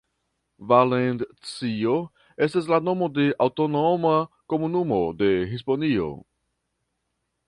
[0.69, 1.91] Valencio
[2.47, 4.13] estas la nomo de aŭtonoma
[4.55, 6.09] komunumo de Hispanio.